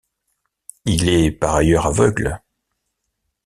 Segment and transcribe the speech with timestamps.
[0.85, 2.41] Il est par ailleurs aveugle.